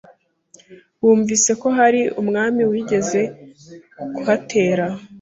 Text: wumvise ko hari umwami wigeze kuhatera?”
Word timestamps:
wumvise 1.03 1.51
ko 1.61 1.67
hari 1.77 2.01
umwami 2.21 2.61
wigeze 2.71 3.21
kuhatera?” 4.15 4.85